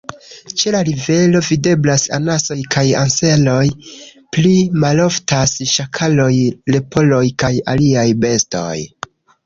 [0.59, 3.67] Ĉe la rivero videblas anasoj kaj anseroj;
[4.39, 6.35] pli maloftas ŝakaloj,
[6.75, 8.79] leporoj kaj aliaj bestoj.